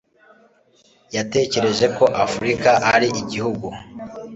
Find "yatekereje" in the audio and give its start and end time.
1.15-1.85